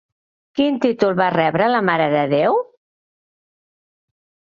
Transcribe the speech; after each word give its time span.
Quin 0.59 0.79
títol 0.85 1.13
va 1.19 1.27
rebre 1.35 1.69
la 1.73 1.83
Mare 1.91 2.09
de 2.17 2.25
Déu? 2.35 2.61